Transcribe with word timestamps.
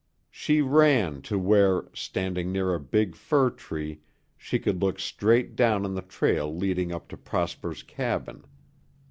She 0.31 0.61
ran 0.63 1.21
to 1.29 1.37
where, 1.37 1.85
standing 1.93 2.51
near 2.51 2.73
a 2.73 2.79
big 2.79 3.15
fir 3.15 3.51
tree, 3.51 4.01
she 4.35 4.57
could 4.57 4.81
look 4.81 4.99
straight 4.99 5.55
down 5.55 5.85
on 5.85 5.93
the 5.93 6.01
trail 6.01 6.51
leading 6.51 6.91
up 6.91 7.07
to 7.09 7.17
Prosper's 7.17 7.83
cabin. 7.83 8.43